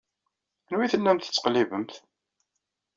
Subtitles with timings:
[0.71, 1.93] Anwa i tellamt tettqellibemt?